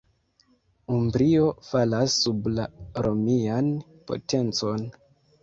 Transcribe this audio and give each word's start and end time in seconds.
Umbrio 0.95 1.43
falas 1.67 2.15
sub 2.23 2.49
la 2.55 2.65
romian 3.09 3.71
potencon. 4.09 4.91